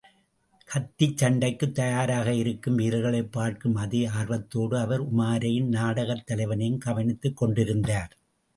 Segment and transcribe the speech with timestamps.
[0.69, 8.17] கத்திச் சண்டைக்குத் தயாராக இருக்கும் வீரர்களைப் பார்க்கும் அதே ஆர்வத்தோடு, அவர் உமாரையும், நாடகத் தலைவனையும் கவனித்துக் கொண்டிருந்தார்.